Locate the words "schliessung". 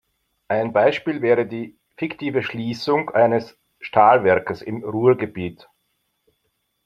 2.41-3.11